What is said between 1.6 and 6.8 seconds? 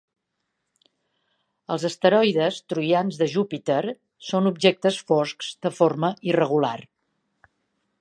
Els asteroides troians de Júpiter són objectes foscs de forma irregular.